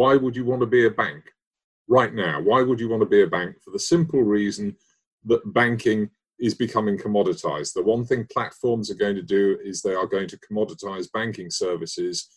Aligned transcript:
why 0.00 0.16
would 0.16 0.34
you 0.34 0.46
want 0.46 0.60
to 0.62 0.66
be 0.66 0.86
a 0.86 0.90
bank 0.90 1.24
right 1.86 2.14
now? 2.14 2.40
Why 2.40 2.62
would 2.62 2.80
you 2.80 2.88
want 2.88 3.02
to 3.02 3.14
be 3.16 3.20
a 3.20 3.26
bank? 3.26 3.56
For 3.62 3.70
the 3.70 3.78
simple 3.78 4.22
reason 4.22 4.74
that 5.26 5.52
banking 5.52 6.08
is 6.38 6.54
becoming 6.54 6.96
commoditized. 6.96 7.74
The 7.74 7.82
one 7.82 8.06
thing 8.06 8.26
platforms 8.32 8.90
are 8.90 9.02
going 9.04 9.16
to 9.16 9.22
do 9.38 9.58
is 9.62 9.82
they 9.82 9.92
are 9.92 10.06
going 10.06 10.28
to 10.28 10.38
commoditize 10.38 11.12
banking 11.12 11.50
services. 11.50 12.30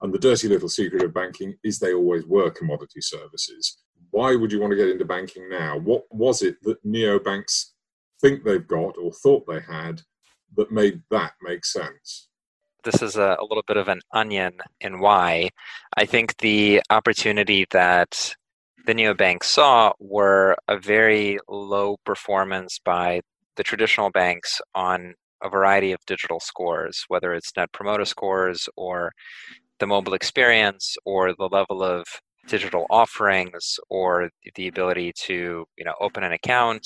And 0.00 0.14
the 0.14 0.20
dirty 0.20 0.46
little 0.46 0.68
secret 0.68 1.02
of 1.02 1.12
banking 1.12 1.56
is 1.64 1.80
they 1.80 1.92
always 1.92 2.24
were 2.24 2.52
commodity 2.52 3.00
services. 3.00 3.78
Why 4.10 4.36
would 4.36 4.52
you 4.52 4.60
want 4.60 4.70
to 4.70 4.76
get 4.76 4.88
into 4.88 5.04
banking 5.04 5.48
now? 5.48 5.76
What 5.76 6.04
was 6.10 6.42
it 6.42 6.62
that 6.62 6.84
neobanks 6.86 7.72
think 8.20 8.44
they've 8.44 8.68
got 8.68 8.96
or 8.96 9.10
thought 9.10 9.44
they 9.48 9.60
had 9.60 10.02
that 10.56 10.70
made 10.70 11.02
that 11.10 11.32
make 11.42 11.64
sense? 11.64 12.27
This 12.90 13.02
is 13.02 13.16
a, 13.16 13.36
a 13.38 13.44
little 13.44 13.64
bit 13.66 13.76
of 13.76 13.88
an 13.88 14.00
onion 14.14 14.54
in 14.80 14.98
why. 14.98 15.50
I 15.98 16.06
think 16.06 16.38
the 16.38 16.80
opportunity 16.88 17.66
that 17.70 18.34
the 18.86 18.94
neobanks 18.94 19.44
saw 19.44 19.92
were 20.00 20.56
a 20.68 20.78
very 20.78 21.38
low 21.50 21.98
performance 22.06 22.80
by 22.82 23.20
the 23.56 23.62
traditional 23.62 24.08
banks 24.08 24.62
on 24.74 25.12
a 25.42 25.50
variety 25.50 25.92
of 25.92 26.00
digital 26.06 26.40
scores, 26.40 27.04
whether 27.08 27.34
it's 27.34 27.54
net 27.58 27.70
promoter 27.72 28.06
scores 28.06 28.70
or 28.74 29.12
the 29.80 29.86
mobile 29.86 30.14
experience 30.14 30.96
or 31.04 31.34
the 31.34 31.50
level 31.52 31.82
of 31.82 32.06
digital 32.48 32.86
offerings 32.90 33.78
or 33.88 34.30
the 34.56 34.68
ability 34.68 35.12
to 35.26 35.64
you 35.76 35.84
know 35.84 35.94
open 36.00 36.24
an 36.24 36.32
account 36.32 36.82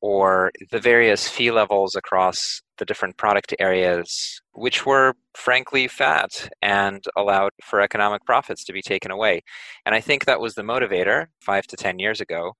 or 0.00 0.50
the 0.70 0.78
various 0.78 1.28
fee 1.28 1.50
levels 1.50 1.96
across 1.96 2.62
the 2.78 2.84
different 2.84 3.16
product 3.16 3.54
areas 3.58 4.40
which 4.52 4.86
were 4.86 5.14
frankly 5.34 5.86
fat 5.88 6.48
and 6.62 7.04
allowed 7.16 7.50
for 7.62 7.80
economic 7.80 8.24
profits 8.24 8.64
to 8.64 8.72
be 8.72 8.82
taken 8.82 9.10
away. 9.10 9.42
And 9.84 9.94
i 9.94 10.00
think 10.00 10.24
that 10.24 10.40
was 10.40 10.54
the 10.54 10.62
motivator 10.62 11.26
5 11.40 11.66
to 11.68 11.76
10 11.76 11.98
years 11.98 12.20
ago 12.20 12.54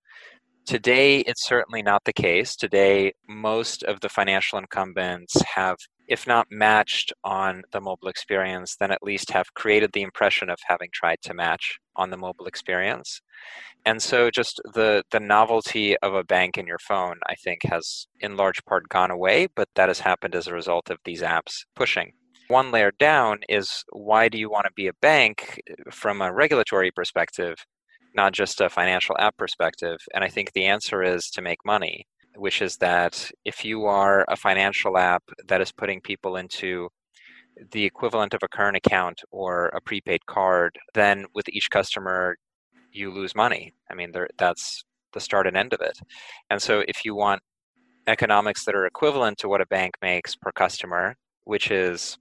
Today, 0.66 1.20
it's 1.20 1.46
certainly 1.46 1.82
not 1.82 2.04
the 2.04 2.12
case. 2.12 2.54
Today, 2.54 3.12
most 3.28 3.82
of 3.82 4.00
the 4.00 4.08
financial 4.08 4.58
incumbents 4.58 5.40
have, 5.42 5.76
if 6.06 6.26
not 6.26 6.46
matched 6.50 7.12
on 7.24 7.62
the 7.72 7.80
mobile 7.80 8.08
experience, 8.08 8.76
then 8.78 8.92
at 8.92 9.02
least 9.02 9.32
have 9.32 9.52
created 9.54 9.90
the 9.92 10.02
impression 10.02 10.48
of 10.48 10.58
having 10.66 10.88
tried 10.92 11.18
to 11.22 11.34
match 11.34 11.78
on 11.96 12.10
the 12.10 12.16
mobile 12.16 12.46
experience. 12.46 13.20
And 13.84 14.00
so, 14.00 14.30
just 14.30 14.60
the, 14.74 15.02
the 15.10 15.20
novelty 15.20 15.96
of 15.98 16.14
a 16.14 16.24
bank 16.24 16.56
in 16.56 16.66
your 16.66 16.78
phone, 16.78 17.18
I 17.26 17.34
think, 17.34 17.62
has 17.64 18.06
in 18.20 18.36
large 18.36 18.64
part 18.64 18.88
gone 18.88 19.10
away, 19.10 19.48
but 19.56 19.68
that 19.74 19.88
has 19.88 20.00
happened 20.00 20.34
as 20.34 20.46
a 20.46 20.54
result 20.54 20.90
of 20.90 20.98
these 21.04 21.22
apps 21.22 21.64
pushing. 21.74 22.12
One 22.48 22.70
layer 22.70 22.92
down 22.98 23.38
is 23.48 23.84
why 23.92 24.28
do 24.28 24.36
you 24.36 24.50
want 24.50 24.66
to 24.66 24.72
be 24.74 24.88
a 24.88 24.92
bank 25.00 25.60
eh, 25.68 25.74
from 25.90 26.20
a 26.20 26.32
regulatory 26.32 26.90
perspective? 26.90 27.56
Not 28.14 28.32
just 28.32 28.60
a 28.60 28.68
financial 28.68 29.16
app 29.18 29.36
perspective. 29.36 29.98
And 30.14 30.24
I 30.24 30.28
think 30.28 30.52
the 30.52 30.66
answer 30.66 31.02
is 31.02 31.30
to 31.30 31.42
make 31.42 31.64
money, 31.64 32.06
which 32.36 32.62
is 32.62 32.76
that 32.78 33.30
if 33.44 33.64
you 33.64 33.84
are 33.86 34.24
a 34.28 34.36
financial 34.36 34.98
app 34.98 35.22
that 35.48 35.60
is 35.60 35.72
putting 35.72 36.00
people 36.00 36.36
into 36.36 36.88
the 37.72 37.84
equivalent 37.84 38.34
of 38.34 38.42
a 38.42 38.48
current 38.48 38.76
account 38.76 39.20
or 39.30 39.66
a 39.68 39.80
prepaid 39.80 40.26
card, 40.26 40.78
then 40.94 41.26
with 41.34 41.48
each 41.48 41.70
customer, 41.70 42.36
you 42.92 43.12
lose 43.12 43.34
money. 43.34 43.72
I 43.90 43.94
mean, 43.94 44.12
there, 44.12 44.28
that's 44.38 44.82
the 45.12 45.20
start 45.20 45.46
and 45.46 45.56
end 45.56 45.72
of 45.72 45.80
it. 45.80 45.98
And 46.48 46.60
so 46.62 46.82
if 46.88 47.04
you 47.04 47.14
want 47.14 47.42
economics 48.06 48.64
that 48.64 48.74
are 48.74 48.86
equivalent 48.86 49.38
to 49.38 49.48
what 49.48 49.60
a 49.60 49.66
bank 49.66 49.94
makes 50.02 50.34
per 50.34 50.50
customer, 50.52 51.14
which 51.44 51.70
is 51.70 52.16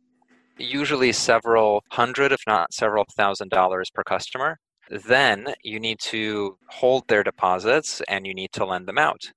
usually 0.57 1.11
several 1.11 1.83
hundred, 1.91 2.31
if 2.31 2.41
not 2.45 2.73
several 2.73 3.05
thousand 3.15 3.49
dollars 3.49 3.89
per 3.93 4.03
customer, 4.03 4.57
then 4.89 5.53
you 5.63 5.79
need 5.79 5.99
to 5.99 6.57
hold 6.69 7.07
their 7.07 7.23
deposits 7.23 8.01
and 8.07 8.25
you 8.25 8.33
need 8.33 8.51
to 8.53 8.65
lend 8.65 8.87
them 8.87 8.97
out. 8.97 9.31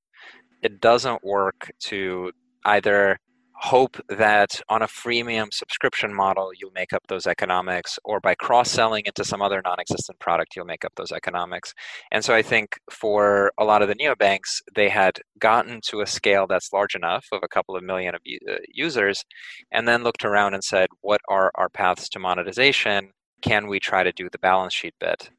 It 0.62 0.80
doesn't 0.80 1.24
work 1.24 1.70
to 1.80 2.32
either 2.64 3.18
hope 3.62 3.96
that 4.08 4.60
on 4.68 4.82
a 4.82 4.88
freemium 4.88 5.52
subscription 5.52 6.12
model 6.12 6.50
you'll 6.58 6.72
make 6.72 6.92
up 6.92 7.02
those 7.06 7.28
economics 7.28 7.96
or 8.04 8.18
by 8.18 8.34
cross-selling 8.34 9.04
into 9.06 9.24
some 9.24 9.40
other 9.40 9.62
non-existent 9.64 10.18
product 10.18 10.56
you'll 10.56 10.64
make 10.64 10.84
up 10.84 10.92
those 10.96 11.12
economics. 11.12 11.72
And 12.10 12.24
so 12.24 12.34
i 12.34 12.42
think 12.42 12.80
for 12.90 13.52
a 13.58 13.64
lot 13.64 13.80
of 13.80 13.86
the 13.86 13.94
neobanks 13.94 14.60
they 14.74 14.88
had 14.88 15.20
gotten 15.38 15.80
to 15.82 16.00
a 16.00 16.06
scale 16.08 16.48
that's 16.48 16.72
large 16.72 16.96
enough 16.96 17.26
of 17.30 17.40
a 17.44 17.48
couple 17.48 17.76
of 17.76 17.84
million 17.84 18.16
of 18.16 18.20
uh, 18.50 18.54
users 18.68 19.24
and 19.70 19.86
then 19.86 20.02
looked 20.02 20.24
around 20.24 20.54
and 20.54 20.64
said 20.64 20.88
what 21.00 21.20
are 21.28 21.52
our 21.54 21.68
paths 21.68 22.08
to 22.08 22.18
monetization? 22.18 23.12
Can 23.42 23.68
we 23.68 23.78
try 23.78 24.02
to 24.02 24.12
do 24.12 24.28
the 24.28 24.38
balance 24.38 24.74
sheet 24.74 24.94
bit 24.98 25.30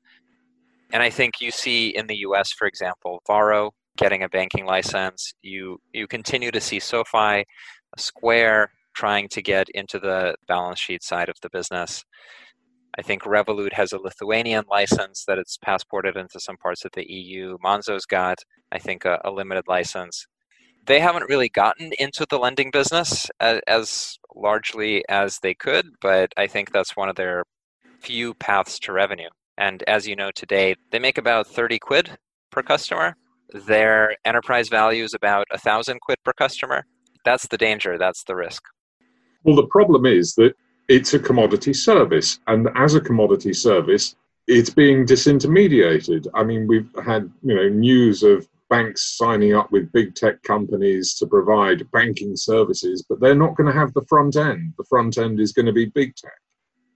and 0.93 1.03
I 1.03 1.09
think 1.09 1.41
you 1.41 1.51
see 1.51 1.89
in 1.89 2.07
the 2.07 2.17
US, 2.17 2.53
for 2.53 2.67
example, 2.67 3.21
Varo 3.27 3.71
getting 3.97 4.23
a 4.23 4.29
banking 4.29 4.65
license. 4.65 5.33
You 5.41 5.79
you 5.91 6.07
continue 6.07 6.51
to 6.51 6.61
see 6.61 6.79
SoFi, 6.79 7.43
Square 7.97 8.69
trying 8.95 9.27
to 9.29 9.41
get 9.41 9.67
into 9.73 9.99
the 9.99 10.35
balance 10.47 10.79
sheet 10.79 11.03
side 11.03 11.29
of 11.29 11.35
the 11.41 11.49
business. 11.49 12.03
I 12.97 13.01
think 13.01 13.23
Revolut 13.23 13.73
has 13.73 13.91
a 13.91 13.99
Lithuanian 13.99 14.65
license 14.69 15.25
that 15.27 15.39
it's 15.39 15.57
passported 15.57 16.15
into 16.15 16.39
some 16.39 16.57
parts 16.57 16.85
of 16.85 16.91
the 16.93 17.11
EU. 17.11 17.57
Monzo's 17.63 18.05
got, 18.05 18.37
I 18.71 18.77
think, 18.77 19.03
a, 19.05 19.19
a 19.25 19.31
limited 19.31 19.63
license. 19.67 20.27
They 20.85 20.99
haven't 20.99 21.27
really 21.27 21.49
gotten 21.49 21.91
into 21.97 22.27
the 22.29 22.37
lending 22.37 22.69
business 22.69 23.31
as, 23.39 23.61
as 23.67 24.17
largely 24.35 25.03
as 25.09 25.39
they 25.41 25.55
could, 25.55 25.87
but 26.01 26.33
I 26.37 26.45
think 26.45 26.71
that's 26.71 26.95
one 26.95 27.09
of 27.09 27.15
their 27.15 27.45
few 27.99 28.35
paths 28.35 28.77
to 28.79 28.91
revenue. 28.91 29.29
And 29.57 29.83
as 29.83 30.07
you 30.07 30.15
know 30.15 30.31
today, 30.31 30.75
they 30.91 30.99
make 30.99 31.17
about 31.17 31.47
30 31.47 31.79
quid 31.79 32.17
per 32.51 32.63
customer. 32.63 33.15
Their 33.53 34.15
enterprise 34.25 34.69
value 34.69 35.03
is 35.03 35.13
about 35.13 35.47
a 35.51 35.57
thousand 35.57 36.01
quid 36.01 36.17
per 36.23 36.33
customer. 36.33 36.85
That's 37.23 37.47
the 37.47 37.57
danger, 37.57 37.97
that's 37.97 38.23
the 38.23 38.35
risk. 38.35 38.63
Well, 39.43 39.55
the 39.55 39.67
problem 39.67 40.05
is 40.05 40.33
that 40.35 40.55
it's 40.87 41.13
a 41.13 41.19
commodity 41.19 41.73
service, 41.73 42.39
and 42.47 42.67
as 42.75 42.95
a 42.95 43.01
commodity 43.01 43.53
service, 43.53 44.15
it's 44.47 44.69
being 44.69 45.05
disintermediated. 45.05 46.27
I 46.33 46.43
mean, 46.43 46.67
we've 46.67 46.89
had 47.05 47.31
you 47.43 47.55
know 47.55 47.69
news 47.69 48.23
of 48.23 48.47
banks 48.69 49.17
signing 49.17 49.53
up 49.53 49.71
with 49.71 49.91
big 49.91 50.15
tech 50.15 50.41
companies 50.43 51.13
to 51.15 51.27
provide 51.27 51.89
banking 51.91 52.35
services, 52.35 53.05
but 53.07 53.19
they're 53.19 53.35
not 53.35 53.55
going 53.55 53.71
to 53.71 53.79
have 53.79 53.93
the 53.93 54.05
front 54.05 54.35
end. 54.35 54.73
The 54.77 54.83
front 54.85 55.17
end 55.17 55.39
is 55.39 55.51
going 55.51 55.67
to 55.67 55.73
be 55.73 55.85
big 55.85 56.15
tech. 56.15 56.31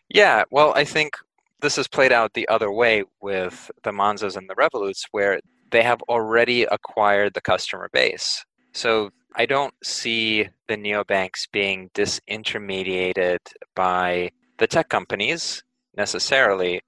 Yeah, 0.09 0.43
well, 0.49 0.73
I 0.75 0.85
think 0.85 1.13
this 1.61 1.75
has 1.75 1.87
played 1.87 2.11
out 2.11 2.33
the 2.33 2.47
other 2.47 2.71
way 2.71 3.03
with 3.21 3.71
the 3.83 3.91
Monzos 3.91 4.37
and 4.37 4.49
the 4.49 4.55
Revoluts, 4.55 5.05
where 5.11 5.39
they 5.71 5.81
have 5.81 6.01
already 6.03 6.63
acquired 6.63 7.33
the 7.33 7.41
customer 7.41 7.89
base. 7.91 8.43
So 8.73 9.09
I 9.35 9.45
don't 9.45 9.73
see 9.83 10.47
the 10.67 10.77
neobanks 10.77 11.47
being 11.51 11.89
disintermediated 11.93 13.39
by 13.75 14.31
the 14.57 14.67
tech 14.67 14.89
companies 14.89 15.63
necessarily 15.95 16.81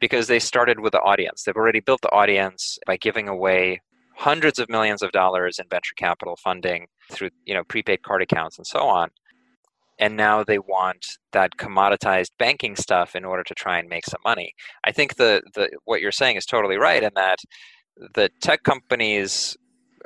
because 0.00 0.26
they 0.26 0.38
started 0.38 0.80
with 0.80 0.92
the 0.92 1.00
audience. 1.00 1.42
They've 1.42 1.56
already 1.56 1.80
built 1.80 2.02
the 2.02 2.12
audience 2.12 2.78
by 2.86 2.96
giving 2.96 3.28
away 3.28 3.80
hundreds 4.16 4.58
of 4.58 4.68
millions 4.68 5.02
of 5.02 5.12
dollars 5.12 5.58
in 5.58 5.66
venture 5.68 5.94
capital 5.96 6.36
funding 6.36 6.86
through 7.10 7.30
you 7.44 7.54
know 7.54 7.64
prepaid 7.64 8.02
card 8.02 8.22
accounts 8.22 8.58
and 8.58 8.66
so 8.66 8.80
on 8.80 9.10
and 9.98 10.16
now 10.16 10.42
they 10.42 10.58
want 10.58 11.06
that 11.32 11.56
commoditized 11.56 12.30
banking 12.38 12.76
stuff 12.76 13.14
in 13.14 13.24
order 13.24 13.42
to 13.44 13.54
try 13.54 13.78
and 13.78 13.88
make 13.88 14.06
some 14.06 14.20
money. 14.24 14.52
I 14.84 14.92
think 14.92 15.16
the, 15.16 15.42
the 15.54 15.70
what 15.84 16.00
you're 16.00 16.12
saying 16.12 16.36
is 16.36 16.46
totally 16.46 16.76
right 16.76 17.02
in 17.02 17.12
that 17.14 17.38
the 18.14 18.28
tech 18.40 18.62
companies 18.64 19.56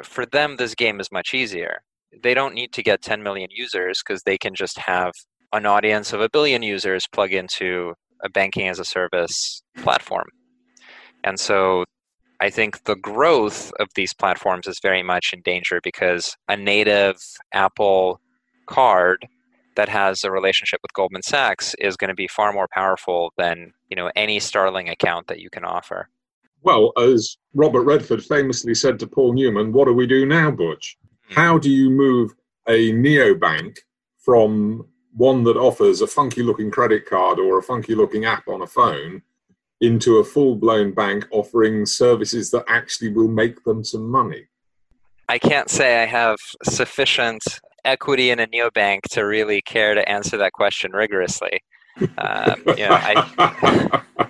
for 0.02 0.26
them 0.26 0.56
this 0.56 0.74
game 0.74 1.00
is 1.00 1.10
much 1.10 1.34
easier. 1.34 1.78
They 2.22 2.34
don't 2.34 2.54
need 2.54 2.72
to 2.74 2.82
get 2.82 3.02
10 3.02 3.22
million 3.22 3.48
users 3.50 4.02
because 4.02 4.22
they 4.22 4.38
can 4.38 4.54
just 4.54 4.78
have 4.78 5.12
an 5.52 5.66
audience 5.66 6.12
of 6.12 6.20
a 6.20 6.28
billion 6.28 6.62
users 6.62 7.06
plug 7.10 7.32
into 7.32 7.94
a 8.22 8.28
banking 8.28 8.68
as 8.68 8.78
a 8.78 8.84
service 8.84 9.62
platform. 9.76 10.26
And 11.24 11.38
so 11.38 11.84
I 12.40 12.50
think 12.50 12.84
the 12.84 12.96
growth 12.96 13.72
of 13.80 13.88
these 13.94 14.14
platforms 14.14 14.66
is 14.66 14.78
very 14.80 15.02
much 15.02 15.32
in 15.32 15.40
danger 15.42 15.80
because 15.82 16.36
a 16.48 16.56
native 16.56 17.16
Apple 17.52 18.20
card 18.66 19.26
that 19.78 19.88
has 19.88 20.24
a 20.24 20.30
relationship 20.30 20.80
with 20.82 20.92
Goldman 20.92 21.22
Sachs 21.22 21.72
is 21.78 21.96
going 21.96 22.08
to 22.08 22.14
be 22.14 22.26
far 22.26 22.52
more 22.52 22.66
powerful 22.72 23.32
than 23.38 23.72
you 23.88 23.96
know 23.96 24.10
any 24.16 24.40
Starling 24.40 24.88
account 24.88 25.28
that 25.28 25.38
you 25.38 25.48
can 25.50 25.64
offer. 25.64 26.08
Well, 26.62 26.92
as 26.98 27.38
Robert 27.54 27.84
Redford 27.84 28.24
famously 28.24 28.74
said 28.74 28.98
to 28.98 29.06
Paul 29.06 29.34
Newman, 29.34 29.72
"What 29.72 29.86
do 29.86 29.94
we 29.94 30.08
do 30.08 30.26
now, 30.26 30.50
Butch? 30.50 30.98
Hmm. 31.28 31.34
How 31.34 31.58
do 31.58 31.70
you 31.70 31.90
move 31.90 32.34
a 32.68 32.92
neobank 32.92 33.78
from 34.18 34.84
one 35.16 35.44
that 35.44 35.56
offers 35.56 36.00
a 36.00 36.08
funky-looking 36.08 36.72
credit 36.72 37.06
card 37.06 37.38
or 37.38 37.58
a 37.58 37.62
funky-looking 37.62 38.24
app 38.24 38.48
on 38.48 38.62
a 38.62 38.66
phone 38.66 39.22
into 39.80 40.16
a 40.18 40.24
full-blown 40.24 40.92
bank 40.92 41.24
offering 41.30 41.86
services 41.86 42.50
that 42.50 42.64
actually 42.66 43.10
will 43.12 43.28
make 43.28 43.62
them 43.62 43.84
some 43.84 44.08
money?" 44.10 44.42
I 45.28 45.38
can't 45.38 45.70
say 45.70 46.02
I 46.02 46.06
have 46.06 46.38
sufficient 46.64 47.44
equity 47.88 48.30
in 48.30 48.38
a 48.38 48.46
neobank 48.46 49.00
to 49.10 49.22
really 49.22 49.62
care 49.62 49.94
to 49.94 50.08
answer 50.08 50.36
that 50.36 50.52
question 50.52 50.92
rigorously. 50.92 51.60
Um, 52.00 52.62
you 52.76 52.86
know, 52.86 52.92
I, 52.92 54.02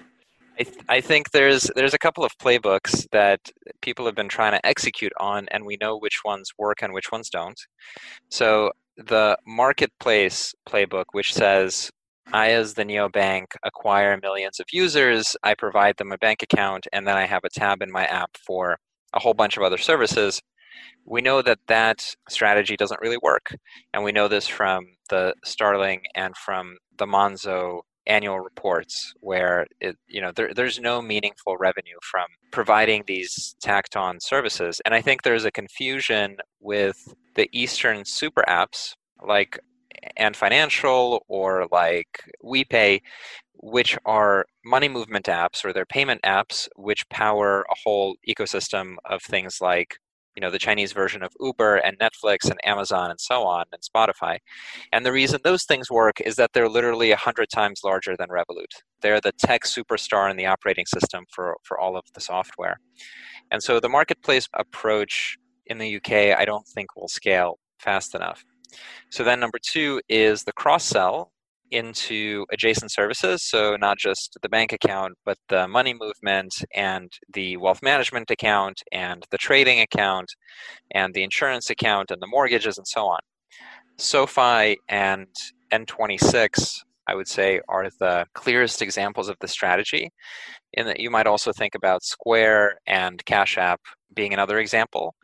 I, 0.59 0.63
th- 0.63 0.85
I 0.89 1.01
think 1.01 1.31
there's 1.31 1.71
there's 1.77 1.95
a 1.95 1.99
couple 1.99 2.25
of 2.25 2.33
playbooks 2.39 3.07
that 3.13 3.41
people 3.83 4.07
have 4.07 4.15
been 4.15 4.29
trying 4.29 4.53
to 4.53 4.67
execute 4.67 5.13
on, 5.21 5.47
and 5.51 5.67
we 5.67 5.77
know 5.81 5.99
which 5.99 6.21
ones 6.25 6.51
work 6.59 6.83
and 6.83 6.93
which 6.93 7.13
ones 7.13 7.29
don't. 7.29 7.61
So 8.31 8.73
the 8.97 9.37
marketplace 9.47 10.55
playbook, 10.69 11.07
which 11.13 11.35
says 11.35 11.91
I, 12.33 12.51
as 12.53 12.75
the 12.75 12.85
neobank, 12.85 13.47
acquire 13.65 14.19
millions 14.21 14.61
of 14.61 14.67
users, 14.73 15.37
I 15.43 15.55
provide 15.55 15.97
them 15.97 16.13
a 16.13 16.19
bank 16.19 16.43
account, 16.43 16.87
and 16.93 17.07
then 17.07 17.17
I 17.17 17.27
have 17.27 17.45
a 17.45 17.51
tab 17.51 17.83
in 17.83 17.91
my 17.91 18.05
app 18.07 18.37
for 18.47 18.79
a 19.15 19.21
whole 19.21 19.35
bunch 19.35 19.57
of 19.57 19.63
other 19.63 19.79
services. 19.79 20.43
We 21.09 21.23
know 21.23 21.43
that 21.43 21.59
that 21.69 22.15
strategy 22.29 22.77
doesn't 22.77 23.01
really 23.01 23.19
work. 23.23 23.57
And 23.95 24.05
we 24.05 24.13
know 24.13 24.29
this 24.29 24.47
from 24.47 24.87
the 25.09 25.35
Starling 25.45 26.03
and 26.15 26.37
from 26.37 26.77
the 26.99 27.07
Monzo 27.07 27.81
annual 28.07 28.41
reports 28.41 29.13
where 29.21 29.67
it, 29.81 29.95
you 30.07 30.21
know 30.21 30.33
there, 30.33 30.55
there's 30.55 30.81
no 30.81 31.03
meaningful 31.03 31.59
revenue 31.59 31.99
from 32.03 32.25
providing 32.51 33.05
these 33.07 33.55
tacked 33.61 33.97
on 33.97 34.19
services 34.19 34.81
and 34.87 34.95
i 34.95 35.03
think 35.03 35.23
there's 35.23 35.45
a 35.45 35.51
confusion 35.51 36.39
with 36.59 37.15
the 37.35 37.51
eastern 37.53 38.03
super 38.07 38.43
apps 38.49 38.95
like 39.23 39.59
Ant 40.17 40.37
Financial 40.37 41.25
or 41.29 41.67
like 41.71 42.23
WePay, 42.45 43.01
which 43.55 43.99
are 44.05 44.47
money 44.65 44.89
movement 44.89 45.27
apps 45.27 45.65
or 45.65 45.73
they're 45.73 45.85
payment 45.87 46.23
apps 46.23 46.69
which 46.77 47.09
power 47.09 47.67
a 47.71 47.75
whole 47.85 48.17
ecosystem 48.29 48.95
of 49.05 49.23
things 49.23 49.61
like 49.61 49.99
you 50.39 50.41
know 50.41 50.53
the 50.53 50.59
chinese 50.59 50.93
version 50.93 51.25
of 51.25 51.33
uber 51.41 51.75
and 51.79 51.99
netflix 51.99 52.49
and 52.49 52.61
amazon 52.65 53.11
and 53.11 53.21
so 53.21 53.43
on 53.43 53.65
and 53.73 53.83
spotify. 53.83 54.39
And 54.93 55.05
the 55.05 55.11
reason 55.11 55.41
those 55.43 55.65
things 55.65 55.91
work 55.91 56.21
is 56.21 56.37
that 56.37 56.53
they're 56.53 56.69
literally 56.69 57.11
100 57.11 57.49
times 57.53 57.81
larger 57.83 58.17
than 58.17 58.29
revolut. 58.29 58.73
They're 59.03 59.21
the 59.21 59.33
tech 59.33 59.65
superstar 59.65 60.31
in 60.31 60.37
the 60.37 60.47
operating 60.47 60.87
system 60.87 61.25
for, 61.35 61.57
for 61.65 61.77
all 61.81 61.97
of 61.97 62.05
the 62.15 62.21
software. 62.21 62.79
And 63.51 63.61
so 63.61 63.81
the 63.81 63.89
marketplace 63.89 64.49
approach 64.55 65.37
in 65.67 65.79
the 65.79 65.97
uk 65.97 66.13
i 66.13 66.45
don't 66.45 66.67
think 66.69 66.95
will 66.95 67.09
scale 67.09 67.59
fast 67.81 68.15
enough. 68.15 68.45
So 69.11 69.25
then 69.25 69.41
number 69.41 69.59
two 69.61 70.01
is 70.09 70.45
the 70.45 70.53
cross 70.53 70.85
sell 70.85 71.33
into 71.71 72.47
adjacent 72.53 72.93
services. 72.93 73.43
So 73.43 73.77
not 73.77 73.99
just 73.99 74.39
the 74.43 74.49
bank 74.49 74.73
account, 74.73 75.15
but 75.25 75.39
the 75.49 75.69
money 75.69 75.95
movement 75.95 76.55
and 76.75 77.13
the 77.33 77.57
wealth 77.57 77.83
management 77.83 78.31
account 78.31 78.83
and 78.93 79.25
the 79.31 79.39
trading 79.39 79.81
account 79.81 80.29
and 80.93 81.15
the 81.15 81.23
insurance 81.23 81.71
account 81.71 82.11
and 82.11 82.21
the 82.21 82.27
mortgages 82.27 82.79
and 82.79 82.87
so 82.87 83.07
on. 83.07 83.21
SoFi 83.97 84.79
and 84.89 85.27
N26, 85.73 86.81
I 87.09 87.15
would 87.15 87.29
say, 87.29 87.61
are 87.69 87.89
the 87.99 88.25
clearest 88.35 88.81
examples 88.81 89.29
of 89.29 89.37
the 89.41 89.49
strategy. 89.49 90.11
In 90.75 90.87
that 90.87 91.01
you 91.01 91.11
might 91.11 91.27
also 91.27 91.53
think 91.53 91.75
about 91.75 92.05
Square 92.05 92.79
and 92.87 93.25
Cash 93.25 93.59
App 93.59 93.81
being 94.15 94.33
another 94.33 94.59
example 94.59 95.15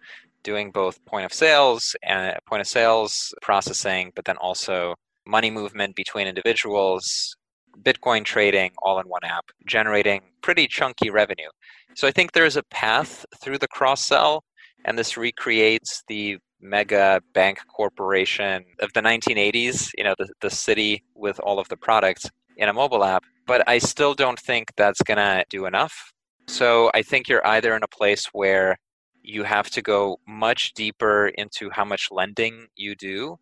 doing 0.42 0.70
both 0.70 1.02
point 1.06 1.24
of 1.24 1.32
sales 1.32 1.96
and 2.02 2.36
point 2.46 2.60
of 2.60 2.66
sales 2.66 3.34
processing, 3.42 4.12
but 4.14 4.24
then 4.24 4.36
also 4.36 4.94
money 5.26 5.50
movement 5.50 5.96
between 5.96 6.26
individuals, 6.26 7.36
Bitcoin 7.82 8.24
trading 8.24 8.72
all 8.82 8.98
in 9.00 9.08
one 9.08 9.24
app, 9.24 9.44
generating 9.66 10.20
pretty 10.42 10.66
chunky 10.66 11.10
revenue. 11.10 11.48
So 11.94 12.06
I 12.06 12.10
think 12.10 12.32
there's 12.32 12.56
a 12.56 12.62
path 12.64 13.24
through 13.40 13.58
the 13.58 13.68
cross 13.68 14.04
sell, 14.04 14.44
and 14.84 14.98
this 14.98 15.16
recreates 15.16 16.02
the 16.08 16.38
mega 16.60 17.20
bank 17.34 17.58
corporation 17.74 18.64
of 18.80 18.92
the 18.94 19.00
1980s, 19.00 19.90
you 19.96 20.04
know, 20.04 20.14
the, 20.18 20.28
the 20.40 20.50
city 20.50 21.04
with 21.14 21.38
all 21.40 21.58
of 21.58 21.68
the 21.68 21.76
products 21.76 22.28
in 22.56 22.68
a 22.68 22.72
mobile 22.72 23.04
app. 23.04 23.24
But 23.46 23.68
I 23.68 23.78
still 23.78 24.14
don't 24.14 24.38
think 24.38 24.72
that's 24.76 25.02
going 25.02 25.18
to 25.18 25.44
do 25.50 25.66
enough. 25.66 26.12
So 26.48 26.90
I 26.94 27.02
think 27.02 27.28
you're 27.28 27.46
either 27.46 27.76
in 27.76 27.82
a 27.82 27.88
place 27.88 28.26
where 28.32 28.76
you 29.22 29.42
have 29.42 29.70
to 29.70 29.82
go 29.82 30.18
much 30.26 30.72
deeper 30.74 31.28
into 31.28 31.70
how 31.70 31.84
much 31.84 32.08
lending 32.10 32.66
you 32.76 32.94
do. 32.94 33.36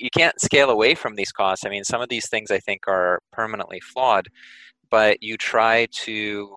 You 0.00 0.08
can't 0.16 0.40
scale 0.40 0.70
away 0.70 0.94
from 0.94 1.14
these 1.14 1.30
costs. 1.30 1.66
I 1.66 1.68
mean, 1.68 1.84
some 1.84 2.00
of 2.00 2.08
these 2.08 2.28
things 2.28 2.50
I 2.50 2.58
think 2.58 2.88
are 2.88 3.20
permanently 3.32 3.80
flawed, 3.80 4.28
but 4.90 5.22
you 5.22 5.36
try 5.36 5.86
to 6.04 6.56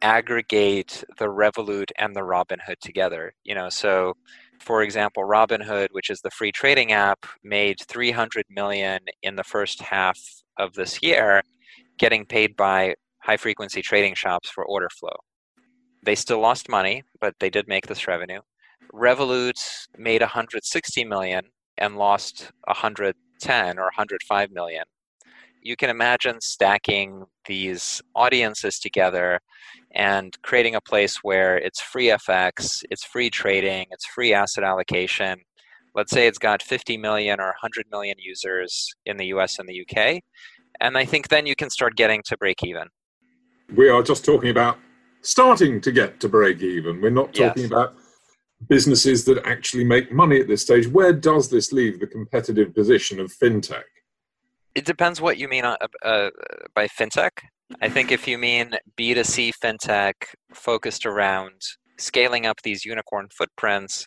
aggregate 0.00 1.04
the 1.18 1.26
Revolut 1.26 1.90
and 1.98 2.16
the 2.16 2.20
Robinhood 2.20 2.78
together. 2.80 3.32
You 3.44 3.54
know, 3.54 3.68
so 3.68 4.14
for 4.60 4.82
example, 4.82 5.22
Robinhood, 5.24 5.88
which 5.92 6.10
is 6.10 6.20
the 6.20 6.30
free 6.30 6.50
trading 6.50 6.92
app, 6.92 7.26
made 7.44 7.76
300 7.88 8.44
million 8.48 9.00
in 9.22 9.36
the 9.36 9.44
first 9.44 9.82
half 9.82 10.18
of 10.58 10.72
this 10.74 11.02
year, 11.02 11.42
getting 11.98 12.24
paid 12.24 12.56
by 12.56 12.94
high 13.22 13.36
frequency 13.36 13.82
trading 13.82 14.14
shops 14.14 14.48
for 14.48 14.64
order 14.64 14.88
flow. 14.98 15.16
They 16.02 16.14
still 16.14 16.40
lost 16.40 16.68
money, 16.68 17.02
but 17.20 17.34
they 17.38 17.50
did 17.50 17.68
make 17.68 17.86
this 17.86 18.08
revenue. 18.08 18.40
Revolut 18.94 19.60
made 19.98 20.22
160 20.22 21.04
million 21.04 21.42
and 21.78 21.96
lost 21.96 22.50
110 22.64 23.78
or 23.78 23.82
105 23.82 24.50
million. 24.50 24.84
You 25.62 25.76
can 25.76 25.90
imagine 25.90 26.40
stacking 26.40 27.24
these 27.46 28.00
audiences 28.14 28.78
together 28.78 29.40
and 29.94 30.36
creating 30.42 30.74
a 30.74 30.80
place 30.80 31.18
where 31.22 31.58
it's 31.58 31.80
free 31.80 32.06
FX, 32.06 32.82
it's 32.90 33.04
free 33.04 33.30
trading, 33.30 33.86
it's 33.90 34.06
free 34.06 34.32
asset 34.32 34.64
allocation. 34.64 35.38
Let's 35.94 36.12
say 36.12 36.26
it's 36.26 36.38
got 36.38 36.62
50 36.62 36.96
million 36.96 37.40
or 37.40 37.46
100 37.46 37.86
million 37.90 38.16
users 38.18 38.88
in 39.06 39.16
the 39.16 39.26
US 39.26 39.58
and 39.58 39.68
the 39.68 39.82
UK. 39.82 40.20
And 40.80 40.96
I 40.96 41.04
think 41.04 41.28
then 41.28 41.46
you 41.46 41.56
can 41.56 41.70
start 41.70 41.96
getting 41.96 42.22
to 42.26 42.36
break 42.36 42.62
even. 42.62 42.88
We 43.74 43.88
are 43.88 44.02
just 44.02 44.24
talking 44.24 44.50
about 44.50 44.78
starting 45.22 45.80
to 45.80 45.92
get 45.92 46.20
to 46.20 46.28
break 46.28 46.62
even. 46.62 47.00
We're 47.00 47.10
not 47.10 47.34
talking 47.34 47.64
yes. 47.64 47.72
about 47.72 47.96
businesses 48.66 49.24
that 49.24 49.44
actually 49.46 49.84
make 49.84 50.12
money 50.12 50.40
at 50.40 50.48
this 50.48 50.62
stage. 50.62 50.88
Where 50.88 51.12
does 51.12 51.48
this 51.48 51.72
leave 51.72 52.00
the 52.00 52.06
competitive 52.06 52.74
position 52.74 53.20
of 53.20 53.32
fintech? 53.32 53.84
It 54.74 54.84
depends 54.84 55.20
what 55.20 55.38
you 55.38 55.48
mean 55.48 55.64
uh, 55.64 55.76
uh, 56.02 56.30
by 56.74 56.88
fintech. 56.88 57.30
I 57.82 57.88
think 57.88 58.10
if 58.10 58.26
you 58.26 58.38
mean 58.38 58.72
B2C 58.98 59.52
fintech 59.62 60.14
focused 60.52 61.06
around 61.06 61.60
scaling 61.98 62.46
up 62.46 62.62
these 62.62 62.84
unicorn 62.84 63.28
footprints 63.36 64.06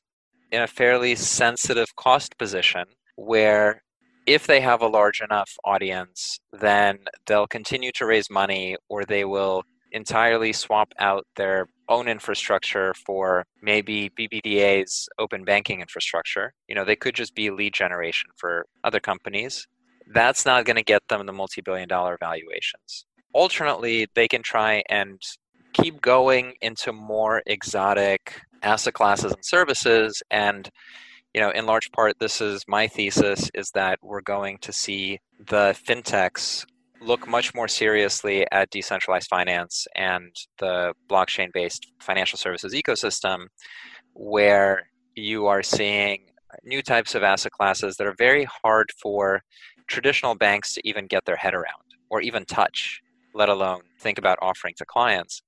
in 0.51 0.61
a 0.61 0.67
fairly 0.67 1.15
sensitive 1.15 1.95
cost 1.95 2.37
position 2.37 2.85
where 3.15 3.83
if 4.25 4.47
they 4.47 4.61
have 4.61 4.81
a 4.81 4.87
large 4.87 5.21
enough 5.21 5.51
audience, 5.65 6.39
then 6.53 6.99
they'll 7.25 7.47
continue 7.47 7.91
to 7.93 8.05
raise 8.05 8.29
money 8.29 8.77
or 8.89 9.03
they 9.03 9.25
will 9.25 9.63
entirely 9.91 10.53
swap 10.53 10.93
out 10.99 11.25
their 11.35 11.67
own 11.89 12.07
infrastructure 12.07 12.93
for 13.05 13.45
maybe 13.61 14.09
BBVA's 14.17 15.09
open 15.19 15.43
banking 15.43 15.81
infrastructure. 15.81 16.53
You 16.67 16.75
know, 16.75 16.85
they 16.85 16.95
could 16.95 17.15
just 17.15 17.35
be 17.35 17.49
lead 17.49 17.73
generation 17.73 18.29
for 18.37 18.65
other 18.83 18.99
companies. 18.99 19.67
That's 20.13 20.45
not 20.45 20.65
going 20.65 20.77
to 20.77 20.83
get 20.83 21.01
them 21.09 21.25
the 21.25 21.33
multi 21.33 21.61
billion 21.61 21.87
dollar 21.87 22.17
valuations. 22.19 23.05
Alternately, 23.33 24.07
they 24.13 24.27
can 24.27 24.43
try 24.43 24.83
and 24.89 25.21
keep 25.73 26.01
going 26.01 26.53
into 26.61 26.91
more 26.91 27.41
exotic 27.45 28.41
asset 28.61 28.93
classes 28.93 29.31
and 29.31 29.45
services 29.45 30.21
and 30.29 30.69
you 31.33 31.41
know 31.41 31.49
in 31.51 31.65
large 31.65 31.91
part 31.91 32.19
this 32.19 32.41
is 32.41 32.63
my 32.67 32.87
thesis 32.87 33.49
is 33.53 33.71
that 33.71 33.97
we're 34.01 34.21
going 34.21 34.57
to 34.59 34.71
see 34.71 35.19
the 35.47 35.75
fintechs 35.87 36.65
look 37.01 37.27
much 37.27 37.53
more 37.53 37.67
seriously 37.67 38.45
at 38.51 38.69
decentralized 38.69 39.27
finance 39.27 39.87
and 39.95 40.35
the 40.59 40.93
blockchain 41.09 41.51
based 41.51 41.91
financial 41.99 42.37
services 42.37 42.73
ecosystem, 42.73 43.47
where 44.13 44.87
you 45.15 45.47
are 45.47 45.63
seeing 45.63 46.25
new 46.63 46.81
types 46.81 47.15
of 47.15 47.23
asset 47.23 47.51
classes 47.51 47.95
that 47.97 48.07
are 48.07 48.15
very 48.17 48.47
hard 48.63 48.89
for 49.01 49.41
traditional 49.87 50.35
banks 50.35 50.73
to 50.73 50.87
even 50.87 51.07
get 51.07 51.25
their 51.25 51.35
head 51.35 51.53
around 51.53 51.83
or 52.09 52.21
even 52.21 52.45
touch, 52.45 53.01
let 53.33 53.49
alone 53.49 53.81
think 53.99 54.17
about 54.17 54.37
offering 54.41 54.73
to 54.77 54.85
clients. 54.85 55.41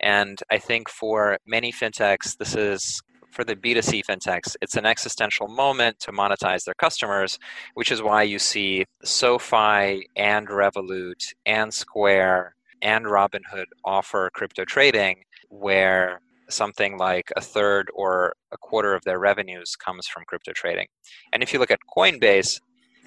And 0.00 0.38
I 0.50 0.58
think 0.58 0.88
for 0.88 1.38
many 1.46 1.72
fintechs, 1.72 2.36
this 2.36 2.54
is 2.54 3.00
for 3.30 3.44
the 3.44 3.56
B2C 3.56 4.02
fintechs, 4.04 4.56
it's 4.60 4.76
an 4.76 4.86
existential 4.86 5.48
moment 5.48 5.98
to 6.00 6.12
monetize 6.12 6.64
their 6.64 6.74
customers, 6.74 7.38
which 7.74 7.92
is 7.92 8.02
why 8.02 8.22
you 8.22 8.38
see 8.38 8.84
SoFi 9.04 10.08
and 10.16 10.48
Revolut 10.48 11.34
and 11.46 11.72
Square 11.72 12.54
and 12.82 13.06
Robinhood 13.06 13.66
offer 13.84 14.30
crypto 14.34 14.64
trading 14.64 15.24
where 15.48 16.20
something 16.48 16.98
like 16.98 17.30
a 17.36 17.40
third 17.40 17.88
or 17.94 18.34
a 18.52 18.56
quarter 18.56 18.94
of 18.94 19.04
their 19.04 19.18
revenues 19.18 19.76
comes 19.76 20.06
from 20.06 20.24
crypto 20.26 20.52
trading. 20.52 20.86
And 21.32 21.42
if 21.42 21.52
you 21.52 21.58
look 21.58 21.70
at 21.70 21.80
Coinbase, 21.96 22.60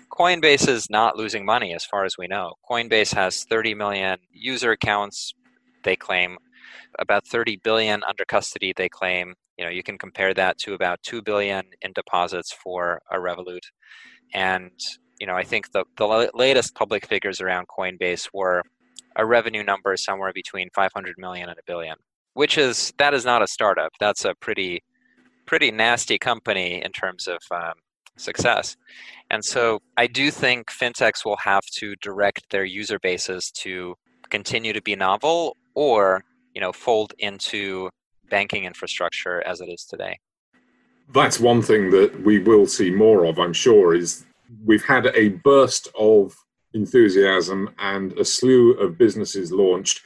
Coinbase 0.09 0.67
is 0.67 0.89
not 0.89 1.17
losing 1.17 1.45
money 1.45 1.73
as 1.73 1.83
far 1.83 2.05
as 2.05 2.17
we 2.17 2.27
know. 2.27 2.53
Coinbase 2.69 3.13
has 3.15 3.43
30 3.45 3.73
million 3.73 4.19
user 4.31 4.71
accounts, 4.71 5.33
they 5.83 5.95
claim, 5.95 6.37
about 6.99 7.27
30 7.27 7.57
billion 7.63 8.01
under 8.07 8.25
custody, 8.25 8.73
they 8.75 8.89
claim 8.89 9.33
you 9.57 9.65
know 9.65 9.71
you 9.71 9.83
can 9.83 9.99
compare 9.99 10.33
that 10.33 10.57
to 10.57 10.73
about 10.73 11.01
2 11.03 11.21
billion 11.21 11.63
in 11.83 11.93
deposits 11.93 12.51
for 12.51 12.99
a 13.11 13.17
revolut 13.17 13.61
and 14.33 14.71
you 15.19 15.27
know 15.27 15.35
i 15.35 15.43
think 15.43 15.71
the, 15.73 15.83
the 15.97 16.31
latest 16.33 16.73
public 16.73 17.05
figures 17.05 17.39
around 17.39 17.67
coinbase 17.67 18.27
were 18.33 18.63
a 19.15 19.25
revenue 19.25 19.63
number 19.63 19.95
somewhere 19.97 20.31
between 20.33 20.69
500 20.73 21.15
million 21.17 21.49
and 21.49 21.57
a 21.57 21.63
billion, 21.65 21.95
which 22.33 22.57
is 22.57 22.93
that 22.97 23.13
is 23.13 23.25
not 23.25 23.41
a 23.41 23.47
startup. 23.47 23.91
That's 23.99 24.25
a 24.25 24.33
pretty 24.35 24.83
pretty 25.45 25.71
nasty 25.71 26.17
company 26.17 26.81
in 26.83 26.91
terms 26.91 27.27
of 27.27 27.39
um, 27.51 27.73
success. 28.17 28.77
And 29.29 29.43
so 29.43 29.81
I 29.97 30.07
do 30.07 30.31
think 30.31 30.71
fintechs 30.71 31.25
will 31.25 31.37
have 31.37 31.65
to 31.77 31.95
direct 31.97 32.49
their 32.49 32.63
user 32.63 32.97
bases 32.99 33.51
to 33.55 33.95
continue 34.29 34.73
to 34.73 34.81
be 34.81 34.95
novel 34.95 35.57
or 35.75 36.23
you 36.53 36.61
know 36.61 36.71
fold 36.71 37.13
into 37.19 37.89
banking 38.29 38.65
infrastructure 38.65 39.45
as 39.45 39.61
it 39.61 39.69
is 39.69 39.85
today. 39.85 40.19
That's 41.13 41.39
one 41.39 41.61
thing 41.61 41.89
that 41.91 42.23
we 42.23 42.39
will 42.39 42.65
see 42.65 42.89
more 42.89 43.25
of, 43.25 43.37
I'm 43.37 43.53
sure, 43.53 43.93
is 43.93 44.25
we've 44.65 44.85
had 44.85 45.07
a 45.07 45.29
burst 45.29 45.89
of 45.99 46.35
enthusiasm 46.73 47.69
and 47.77 48.13
a 48.13 48.25
slew 48.25 48.71
of 48.73 48.97
businesses 48.97 49.51
launched, 49.51 50.01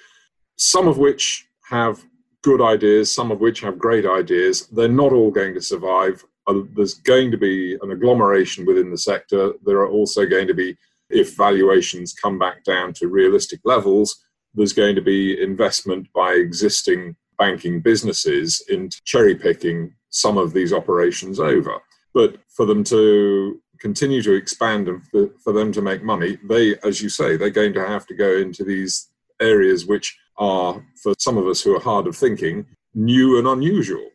some 0.57 0.87
of 0.87 0.97
which 0.97 1.47
have 1.69 2.03
good 2.43 2.61
ideas, 2.61 3.13
some 3.13 3.31
of 3.31 3.39
which 3.39 3.61
have 3.61 3.77
great 3.77 4.05
ideas. 4.05 4.67
They're 4.67 4.87
not 4.87 5.13
all 5.13 5.31
going 5.31 5.53
to 5.53 5.61
survive. 5.61 6.25
Uh, 6.47 6.61
there's 6.75 6.95
going 6.95 7.31
to 7.31 7.37
be 7.37 7.77
an 7.81 7.91
agglomeration 7.91 8.65
within 8.65 8.89
the 8.89 8.97
sector. 8.97 9.53
There 9.65 9.79
are 9.79 9.89
also 9.89 10.25
going 10.25 10.47
to 10.47 10.53
be, 10.53 10.77
if 11.09 11.35
valuations 11.35 12.13
come 12.13 12.39
back 12.39 12.63
down 12.63 12.93
to 12.93 13.07
realistic 13.07 13.59
levels, 13.63 14.26
there's 14.57 14.73
going 14.73 14.95
to 14.95 15.01
be 15.01 15.41
investment 15.41 16.07
by 16.13 16.33
existing 16.33 17.15
banking 17.37 17.79
businesses 17.79 18.61
in 18.69 18.89
cherry 19.05 19.35
picking 19.35 19.93
some 20.09 20.37
of 20.37 20.51
these 20.51 20.73
operations 20.73 21.39
over. 21.39 21.79
But 22.13 22.37
for 22.49 22.65
them 22.65 22.83
to 22.85 23.61
continue 23.79 24.23
to 24.23 24.33
expand 24.33 24.87
and 24.87 25.05
for, 25.07 25.29
for 25.43 25.53
them 25.53 25.71
to 25.73 25.81
make 25.81 26.03
money, 26.03 26.39
they, 26.49 26.75
as 26.83 26.99
you 27.01 27.09
say, 27.09 27.37
they're 27.37 27.51
going 27.51 27.73
to 27.73 27.87
have 27.87 28.07
to 28.07 28.15
go 28.15 28.35
into 28.37 28.63
these 28.63 29.09
areas 29.39 29.85
which 29.85 30.17
are, 30.39 30.83
for 31.03 31.13
some 31.19 31.37
of 31.37 31.47
us 31.47 31.61
who 31.61 31.75
are 31.75 31.79
hard 31.79 32.07
of 32.07 32.17
thinking, 32.17 32.65
new 32.95 33.37
and 33.37 33.47
unusual. 33.47 34.09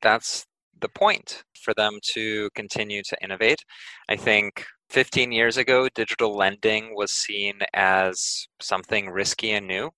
That's 0.00 0.46
the 0.80 0.88
point 0.88 1.42
for 1.62 1.74
them 1.76 1.98
to 2.14 2.48
continue 2.54 3.02
to 3.02 3.16
innovate. 3.22 3.62
I 4.08 4.16
think 4.16 4.64
15 4.90 5.30
years 5.30 5.56
ago, 5.56 5.88
digital 5.94 6.36
lending 6.36 6.96
was 6.96 7.12
seen 7.12 7.60
as 7.74 8.48
something 8.60 9.08
risky 9.08 9.52
and 9.52 9.68
new. 9.68 9.90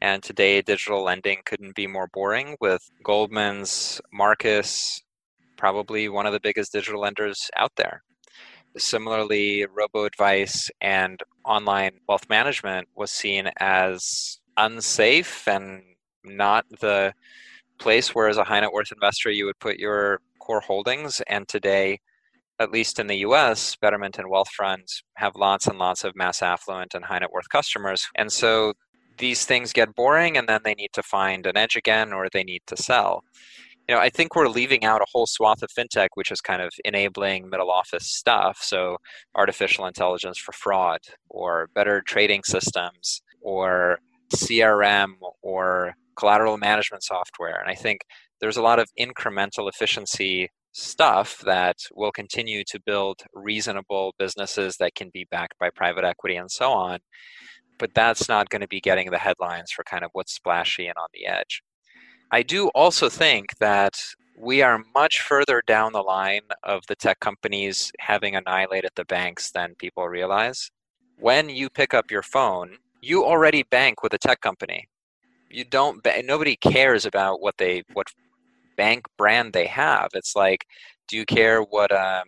And 0.00 0.22
today, 0.22 0.62
digital 0.62 1.04
lending 1.04 1.42
couldn't 1.44 1.74
be 1.74 1.86
more 1.86 2.08
boring 2.14 2.56
with 2.58 2.80
Goldman's 3.04 4.00
Marcus, 4.10 5.02
probably 5.58 6.08
one 6.08 6.24
of 6.24 6.32
the 6.32 6.40
biggest 6.40 6.72
digital 6.72 7.02
lenders 7.02 7.50
out 7.56 7.72
there. 7.76 8.02
Similarly, 8.78 9.66
robo 9.66 10.06
advice 10.06 10.70
and 10.80 11.20
online 11.44 12.00
wealth 12.08 12.24
management 12.30 12.88
was 12.96 13.10
seen 13.10 13.50
as 13.60 14.40
unsafe 14.56 15.46
and 15.46 15.82
not 16.24 16.64
the 16.80 17.12
place 17.78 18.14
where, 18.14 18.28
as 18.28 18.38
a 18.38 18.44
high 18.44 18.60
net 18.60 18.72
worth 18.72 18.92
investor, 18.92 19.30
you 19.30 19.44
would 19.44 19.60
put 19.60 19.76
your 19.76 20.20
core 20.38 20.60
holdings. 20.60 21.20
And 21.28 21.46
today, 21.46 22.00
at 22.62 22.72
least 22.72 22.98
in 22.98 23.06
the 23.06 23.18
US, 23.18 23.76
Betterment 23.76 24.18
and 24.18 24.30
Wealthfront 24.30 25.02
have 25.16 25.36
lots 25.36 25.66
and 25.66 25.78
lots 25.78 26.04
of 26.04 26.16
mass 26.16 26.42
affluent 26.42 26.94
and 26.94 27.04
high 27.04 27.18
net 27.18 27.32
worth 27.32 27.48
customers. 27.48 28.06
And 28.16 28.32
so 28.32 28.72
these 29.18 29.44
things 29.44 29.72
get 29.72 29.94
boring 29.94 30.36
and 30.36 30.48
then 30.48 30.60
they 30.64 30.74
need 30.74 30.92
to 30.94 31.02
find 31.02 31.46
an 31.46 31.56
edge 31.56 31.76
again 31.76 32.12
or 32.12 32.28
they 32.32 32.44
need 32.44 32.62
to 32.66 32.76
sell 32.76 33.22
you 33.88 33.94
know, 33.94 34.00
I 34.00 34.10
think 34.10 34.36
we're 34.36 34.48
leaving 34.48 34.84
out 34.84 35.00
a 35.00 35.06
whole 35.12 35.26
swath 35.26 35.62
of 35.62 35.70
fintech, 35.76 36.08
which 36.14 36.30
is 36.30 36.40
kind 36.40 36.62
of 36.62 36.72
enabling 36.84 37.50
middle 37.50 37.70
office 37.70 38.06
stuff. 38.06 38.58
So, 38.62 38.96
artificial 39.34 39.86
intelligence 39.86 40.38
for 40.38 40.52
fraud, 40.52 41.00
or 41.28 41.68
better 41.74 42.00
trading 42.06 42.42
systems, 42.44 43.22
or 43.40 43.98
CRM, 44.34 45.14
or 45.42 45.94
collateral 46.16 46.58
management 46.58 47.02
software. 47.02 47.58
And 47.60 47.68
I 47.68 47.74
think 47.74 48.02
there's 48.40 48.56
a 48.56 48.62
lot 48.62 48.78
of 48.78 48.88
incremental 48.98 49.68
efficiency 49.68 50.48
stuff 50.72 51.40
that 51.44 51.76
will 51.94 52.12
continue 52.12 52.64
to 52.64 52.80
build 52.80 53.22
reasonable 53.34 54.14
businesses 54.18 54.76
that 54.78 54.94
can 54.94 55.10
be 55.12 55.26
backed 55.30 55.58
by 55.58 55.70
private 55.70 56.04
equity 56.04 56.36
and 56.36 56.50
so 56.50 56.72
on. 56.72 56.98
But 57.78 57.94
that's 57.94 58.28
not 58.28 58.48
going 58.48 58.62
to 58.62 58.68
be 58.68 58.80
getting 58.80 59.10
the 59.10 59.18
headlines 59.18 59.70
for 59.70 59.84
kind 59.84 60.04
of 60.04 60.10
what's 60.12 60.34
splashy 60.34 60.86
and 60.86 60.96
on 60.96 61.08
the 61.12 61.26
edge. 61.26 61.62
I 62.30 62.42
do 62.42 62.68
also 62.68 63.08
think 63.08 63.58
that 63.58 63.98
we 64.38 64.62
are 64.62 64.82
much 64.94 65.20
further 65.20 65.62
down 65.66 65.92
the 65.92 66.00
line 66.00 66.42
of 66.62 66.86
the 66.88 66.96
tech 66.96 67.20
companies 67.20 67.92
having 68.00 68.34
annihilated 68.34 68.90
the 68.96 69.04
banks 69.04 69.50
than 69.50 69.74
people 69.76 70.08
realize. 70.08 70.70
When 71.18 71.50
you 71.50 71.68
pick 71.68 71.92
up 71.92 72.10
your 72.10 72.22
phone, 72.22 72.78
you 73.02 73.24
already 73.24 73.62
bank 73.64 74.02
with 74.02 74.14
a 74.14 74.18
tech 74.18 74.40
company. 74.40 74.88
You 75.50 75.64
don't. 75.64 76.04
Nobody 76.24 76.56
cares 76.56 77.04
about 77.04 77.42
what 77.42 77.58
they 77.58 77.82
what 77.92 78.08
bank 78.82 79.06
brand 79.16 79.52
they 79.52 79.66
have. 79.66 80.08
It's 80.12 80.34
like, 80.34 80.66
do 81.08 81.16
you 81.16 81.24
care 81.24 81.60
what 81.62 81.92
um, 81.92 82.26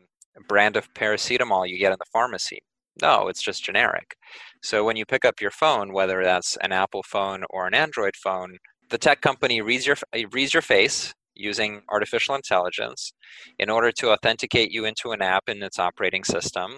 brand 0.48 0.76
of 0.76 0.92
paracetamol 0.94 1.68
you 1.68 1.78
get 1.78 1.92
in 1.92 1.98
the 1.98 2.12
pharmacy? 2.12 2.60
No, 3.02 3.26
it's 3.26 3.42
just 3.42 3.64
generic. 3.64 4.14
So 4.62 4.84
when 4.84 4.96
you 4.96 5.04
pick 5.04 5.24
up 5.24 5.40
your 5.40 5.50
phone, 5.50 5.92
whether 5.92 6.22
that's 6.22 6.56
an 6.58 6.70
Apple 6.70 7.02
phone 7.02 7.42
or 7.50 7.66
an 7.66 7.74
Android 7.74 8.14
phone, 8.14 8.58
the 8.90 8.98
tech 8.98 9.20
company 9.20 9.60
reads 9.62 9.84
your 9.88 9.96
reads 10.30 10.54
your 10.54 10.62
face 10.62 11.12
using 11.34 11.82
artificial 11.88 12.36
intelligence 12.36 13.12
in 13.58 13.68
order 13.68 13.90
to 13.90 14.12
authenticate 14.12 14.70
you 14.70 14.84
into 14.84 15.10
an 15.10 15.22
app 15.22 15.48
in 15.48 15.60
its 15.60 15.80
operating 15.80 16.22
system. 16.22 16.68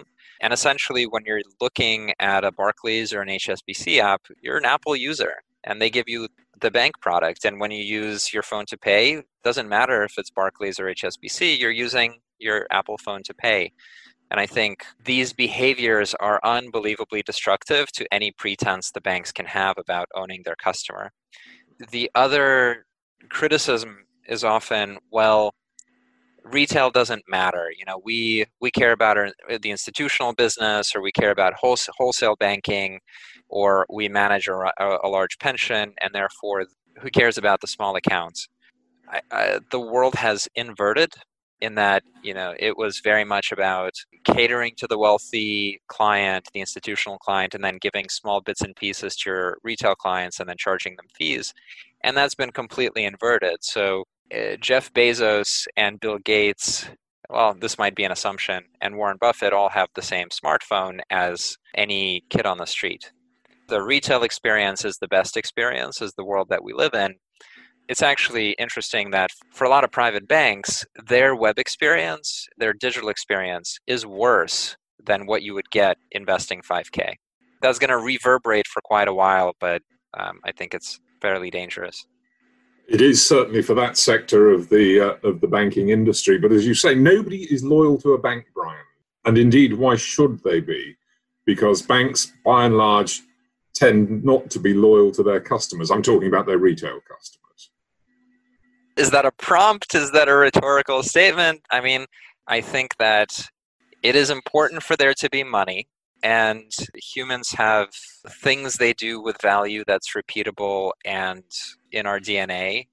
And 0.41 0.51
essentially, 0.51 1.05
when 1.05 1.23
you're 1.27 1.47
looking 1.61 2.13
at 2.19 2.43
a 2.43 2.51
Barclays 2.51 3.13
or 3.13 3.21
an 3.21 3.29
HSBC 3.29 3.99
app, 3.99 4.21
you're 4.41 4.57
an 4.57 4.65
Apple 4.65 4.95
user, 4.95 5.33
and 5.63 5.79
they 5.79 5.91
give 5.91 6.07
you 6.07 6.27
the 6.59 6.71
bank 6.71 6.99
product. 7.01 7.45
And 7.45 7.59
when 7.59 7.71
you 7.71 7.83
use 7.83 8.33
your 8.33 8.43
phone 8.43 8.65
to 8.67 8.77
pay, 8.77 9.23
doesn't 9.43 9.69
matter 9.69 10.03
if 10.03 10.13
it's 10.17 10.29
Barclays 10.29 10.79
or 10.79 10.85
HSBC, 10.85 11.59
you're 11.59 11.71
using 11.71 12.19
your 12.39 12.67
Apple 12.71 12.97
phone 12.97 13.23
to 13.23 13.33
pay. 13.33 13.71
And 14.29 14.39
I 14.39 14.45
think 14.45 14.83
these 15.05 15.31
behaviors 15.31 16.13
are 16.15 16.41
unbelievably 16.43 17.23
destructive 17.23 17.91
to 17.93 18.05
any 18.11 18.31
pretense 18.31 18.91
the 18.91 19.01
banks 19.01 19.31
can 19.31 19.45
have 19.45 19.77
about 19.77 20.09
owning 20.15 20.41
their 20.43 20.57
customer 20.57 21.11
the 21.91 22.09
other 22.15 22.85
criticism 23.29 24.05
is 24.27 24.43
often, 24.43 24.97
well, 25.11 25.53
retail 26.51 26.89
doesn't 26.89 27.23
matter. 27.27 27.69
You 27.77 27.85
know, 27.85 28.01
we 28.03 28.45
we 28.61 28.71
care 28.71 28.91
about 28.91 29.17
our, 29.17 29.31
the 29.61 29.71
institutional 29.71 30.33
business, 30.33 30.95
or 30.95 31.01
we 31.01 31.11
care 31.11 31.31
about 31.31 31.53
wholesale, 31.53 31.93
wholesale 31.97 32.35
banking, 32.35 32.99
or 33.49 33.85
we 33.89 34.09
manage 34.09 34.47
a, 34.47 34.71
a, 34.79 35.07
large 35.07 35.37
pension, 35.39 35.93
and 36.01 36.13
therefore, 36.13 36.65
who 36.99 37.09
cares 37.09 37.37
about 37.37 37.61
the 37.61 37.67
small 37.67 37.95
accounts? 37.95 38.47
I, 39.09 39.21
I, 39.31 39.59
the 39.71 39.79
world 39.79 40.15
has 40.15 40.47
inverted 40.55 41.13
in 41.61 41.75
that 41.75 42.03
you 42.23 42.33
know 42.33 42.53
it 42.59 42.77
was 42.77 42.99
very 42.99 43.23
much 43.23 43.51
about 43.51 43.93
catering 44.23 44.73
to 44.77 44.87
the 44.87 44.97
wealthy 44.97 45.81
client 45.87 46.47
the 46.53 46.59
institutional 46.59 47.17
client 47.17 47.55
and 47.55 47.63
then 47.63 47.77
giving 47.81 48.07
small 48.09 48.41
bits 48.41 48.61
and 48.61 48.75
pieces 48.75 49.15
to 49.15 49.29
your 49.29 49.57
retail 49.63 49.95
clients 49.95 50.39
and 50.39 50.47
then 50.47 50.55
charging 50.57 50.95
them 50.95 51.07
fees 51.17 51.53
and 52.03 52.15
that's 52.15 52.35
been 52.35 52.51
completely 52.51 53.05
inverted 53.05 53.57
so 53.61 54.01
uh, 54.01 54.03
jeff 54.59 54.93
bezos 54.93 55.67
and 55.75 55.99
bill 55.99 56.17
gates 56.19 56.89
well 57.29 57.53
this 57.53 57.77
might 57.77 57.95
be 57.95 58.03
an 58.03 58.11
assumption 58.11 58.63
and 58.81 58.95
warren 58.97 59.17
buffett 59.19 59.53
all 59.53 59.69
have 59.69 59.89
the 59.95 60.01
same 60.01 60.27
smartphone 60.29 60.99
as 61.09 61.57
any 61.75 62.23
kid 62.29 62.45
on 62.45 62.57
the 62.57 62.65
street 62.65 63.11
the 63.67 63.81
retail 63.81 64.23
experience 64.23 64.85
is 64.85 64.97
the 64.97 65.07
best 65.07 65.35
experience 65.37 66.01
is 66.01 66.13
the 66.13 66.25
world 66.25 66.47
that 66.49 66.63
we 66.63 66.73
live 66.73 66.93
in 66.93 67.15
it's 67.87 68.01
actually 68.01 68.51
interesting 68.59 69.11
that 69.11 69.29
for 69.53 69.63
a 69.63 69.69
lot 69.69 69.83
of 69.83 69.91
private 69.91 70.27
banks, 70.27 70.85
their 71.07 71.35
web 71.35 71.57
experience, 71.57 72.47
their 72.57 72.73
digital 72.73 73.09
experience 73.09 73.79
is 73.87 74.05
worse 74.05 74.75
than 75.05 75.25
what 75.25 75.41
you 75.41 75.53
would 75.53 75.69
get 75.71 75.97
investing 76.11 76.61
5K. 76.61 77.13
That's 77.61 77.79
going 77.79 77.89
to 77.89 77.97
reverberate 77.97 78.67
for 78.67 78.81
quite 78.83 79.07
a 79.07 79.13
while, 79.13 79.53
but 79.59 79.81
um, 80.17 80.39
I 80.43 80.51
think 80.51 80.73
it's 80.73 80.99
fairly 81.21 81.49
dangerous. 81.49 82.05
It 82.87 83.01
is 83.01 83.25
certainly 83.25 83.61
for 83.61 83.73
that 83.73 83.97
sector 83.97 84.49
of 84.49 84.69
the 84.69 85.01
uh, 85.01 85.27
of 85.27 85.41
the 85.41 85.47
banking 85.47 85.89
industry, 85.89 86.37
but 86.37 86.53
as 86.53 86.65
you 86.65 86.73
say, 86.73 86.95
nobody 86.95 87.43
is 87.53 87.63
loyal 87.63 87.97
to 87.99 88.13
a 88.13 88.17
bank, 88.17 88.45
Brian, 88.55 88.85
and 89.25 89.37
indeed, 89.37 89.73
why 89.73 89.95
should 89.97 90.41
they 90.43 90.61
be? 90.61 90.95
Because 91.45 91.81
banks, 91.81 92.31
by 92.45 92.65
and 92.65 92.77
large, 92.77 93.21
tend 93.73 94.23
not 94.23 94.49
to 94.51 94.59
be 94.59 94.73
loyal 94.73 95.11
to 95.11 95.23
their 95.23 95.41
customers. 95.41 95.91
I'm 95.91 96.01
talking 96.01 96.29
about 96.29 96.45
their 96.45 96.57
retail 96.57 96.99
customers. 97.01 97.71
Is 98.95 99.11
that 99.11 99.25
a 99.25 99.31
prompt? 99.31 99.93
Is 99.93 100.11
that 100.11 100.29
a 100.29 100.35
rhetorical 100.35 101.03
statement? 101.03 101.61
I 101.69 101.81
mean, 101.81 102.05
I 102.47 102.61
think 102.61 102.95
that 102.97 103.29
it 104.01 104.15
is 104.15 104.29
important 104.29 104.81
for 104.81 104.95
there 104.95 105.13
to 105.13 105.29
be 105.29 105.43
money, 105.43 105.87
and 106.23 106.71
humans 106.95 107.51
have 107.51 107.89
things 108.41 108.75
they 108.75 108.93
do 108.93 109.21
with 109.21 109.41
value 109.41 109.83
that's 109.85 110.13
repeatable 110.15 110.91
and 111.03 111.43
in 111.91 112.05
our 112.05 112.19
DNA, 112.19 112.87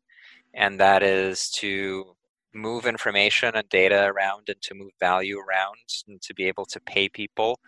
and 0.55 0.79
that 0.81 1.03
is 1.03 1.51
to 1.57 2.15
move 2.55 2.87
information 2.87 3.55
and 3.55 3.69
data 3.69 4.05
around 4.05 4.49
and 4.49 4.61
to 4.63 4.75
move 4.75 4.93
value 5.01 5.39
around 5.39 5.77
and 6.07 6.23
to 6.23 6.33
be 6.35 6.45
able 6.45 6.65
to 6.65 6.81
pay 6.81 7.09
people 7.09 7.59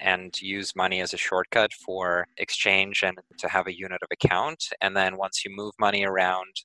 and 0.00 0.40
use 0.40 0.74
money 0.74 1.00
as 1.00 1.12
a 1.12 1.18
shortcut 1.18 1.70
for 1.74 2.26
exchange 2.38 3.02
and 3.02 3.18
to 3.38 3.48
have 3.48 3.66
a 3.66 3.76
unit 3.76 4.00
of 4.02 4.08
account. 4.10 4.64
And 4.80 4.96
then 4.96 5.18
once 5.18 5.44
you 5.44 5.54
move 5.54 5.74
money 5.78 6.04
around, 6.04 6.62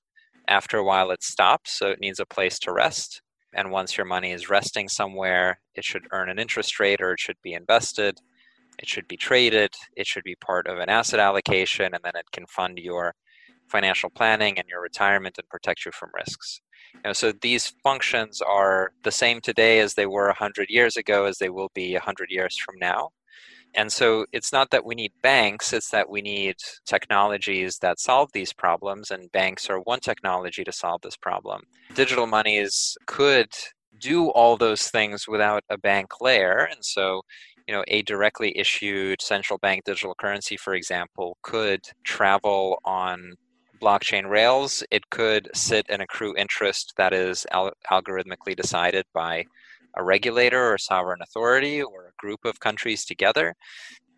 after 0.47 0.77
a 0.77 0.83
while 0.83 1.11
it 1.11 1.23
stops, 1.23 1.77
so 1.77 1.89
it 1.89 1.99
needs 1.99 2.19
a 2.19 2.25
place 2.25 2.59
to 2.59 2.71
rest. 2.71 3.21
And 3.53 3.71
once 3.71 3.97
your 3.97 4.05
money 4.05 4.31
is 4.31 4.49
resting 4.49 4.87
somewhere, 4.87 5.59
it 5.75 5.83
should 5.83 6.07
earn 6.11 6.29
an 6.29 6.39
interest 6.39 6.79
rate 6.79 7.01
or 7.01 7.13
it 7.13 7.19
should 7.19 7.37
be 7.41 7.53
invested. 7.53 8.19
It 8.77 8.87
should 8.87 9.07
be 9.07 9.17
traded. 9.17 9.73
It 9.95 10.07
should 10.07 10.23
be 10.23 10.35
part 10.35 10.67
of 10.67 10.79
an 10.79 10.89
asset 10.89 11.19
allocation, 11.19 11.93
and 11.93 12.03
then 12.03 12.15
it 12.15 12.29
can 12.33 12.45
fund 12.47 12.77
your 12.77 13.15
financial 13.67 14.09
planning 14.09 14.57
and 14.57 14.67
your 14.67 14.81
retirement 14.81 15.37
and 15.37 15.49
protect 15.49 15.85
you 15.85 15.91
from 15.91 16.09
risks. 16.15 16.61
You 16.93 17.01
know, 17.05 17.13
so 17.13 17.33
these 17.41 17.73
functions 17.83 18.41
are 18.41 18.91
the 19.03 19.11
same 19.11 19.41
today 19.41 19.79
as 19.79 19.93
they 19.93 20.05
were 20.05 20.27
100 20.27 20.69
years 20.69 20.97
ago, 20.97 21.25
as 21.25 21.37
they 21.37 21.49
will 21.49 21.71
be 21.73 21.93
100 21.93 22.29
years 22.29 22.57
from 22.57 22.75
now. 22.79 23.09
And 23.75 23.91
so 23.91 24.25
it's 24.31 24.53
not 24.53 24.69
that 24.71 24.85
we 24.85 24.95
need 24.95 25.11
banks, 25.21 25.73
it's 25.73 25.89
that 25.89 26.09
we 26.09 26.21
need 26.21 26.55
technologies 26.85 27.77
that 27.79 27.99
solve 27.99 28.29
these 28.33 28.53
problems, 28.53 29.11
and 29.11 29.31
banks 29.33 29.69
are 29.69 29.79
one 29.81 29.99
technology 29.99 30.63
to 30.63 30.71
solve 30.71 31.01
this 31.01 31.17
problem. 31.17 31.61
Digital 31.93 32.25
monies 32.25 32.97
could 33.05 33.49
do 33.99 34.29
all 34.29 34.57
those 34.57 34.87
things 34.87 35.27
without 35.27 35.63
a 35.69 35.77
bank 35.77 36.21
layer. 36.21 36.69
And 36.71 36.83
so, 36.83 37.21
you 37.67 37.73
know, 37.73 37.83
a 37.87 38.01
directly 38.03 38.57
issued 38.57 39.21
central 39.21 39.59
bank 39.59 39.83
digital 39.85 40.15
currency, 40.15 40.57
for 40.57 40.73
example, 40.73 41.37
could 41.41 41.81
travel 42.03 42.79
on 42.85 43.33
blockchain 43.81 44.29
rails. 44.29 44.83
It 44.91 45.09
could 45.09 45.49
sit 45.53 45.85
and 45.89 46.01
accrue 46.01 46.35
interest 46.35 46.93
that 46.97 47.13
is 47.13 47.45
al- 47.51 47.73
algorithmically 47.91 48.55
decided 48.55 49.05
by 49.13 49.45
a 49.95 50.03
regulator 50.03 50.73
or 50.73 50.77
sovereign 50.77 51.21
authority 51.21 51.81
or 51.81 52.07
a 52.07 52.17
group 52.17 52.45
of 52.45 52.59
countries 52.59 53.05
together. 53.05 53.55